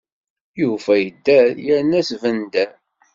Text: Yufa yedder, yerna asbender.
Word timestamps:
Yufa 0.59 0.93
yedder, 1.01 1.47
yerna 1.65 1.99
asbender. 2.03 2.69